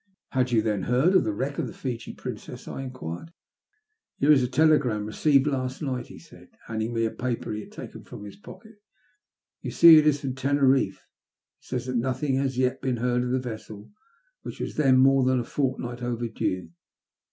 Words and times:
"Had 0.29 0.51
you 0.51 0.63
then 0.63 0.81
heard 0.89 1.13
of 1.13 1.25
the 1.25 1.31
wreck 1.31 1.59
of 1.59 1.67
the 1.67 1.73
* 1.73 1.73
Fiji 1.83 2.11
Princeti?'" 2.15 2.67
I 2.67 2.81
enquired." 2.81 3.31
Here 4.17 4.31
is 4.31 4.41
a 4.41 4.47
telegram 4.47 5.03
I 5.03 5.05
received 5.05 5.45
last 5.45 5.79
night," 5.83 6.07
he 6.07 6.17
said, 6.17 6.47
handing 6.65 6.91
me 6.91 7.05
a 7.05 7.11
paper 7.11 7.51
he 7.53 7.59
had 7.59 7.71
taken 7.71 8.03
from 8.03 8.23
his 8.23 8.35
pocket." 8.35 8.81
Tou 9.63 9.69
see 9.69 9.97
it 9.97 10.07
is 10.07 10.21
from 10.21 10.33
Teneriffe, 10.33 10.93
and 11.03 11.03
says 11.59 11.85
that 11.85 11.97
nothing 11.97 12.37
has 12.37 12.57
yet 12.57 12.81
been 12.81 12.97
heard 12.97 13.21
of 13.23 13.29
the 13.29 13.37
vessel 13.37 13.91
which 14.41 14.59
was 14.59 14.73
then 14.75 14.97
more 14.97 15.23
than 15.23 15.39
a 15.39 15.43
fortnight 15.43 16.01
overdue. 16.01 16.71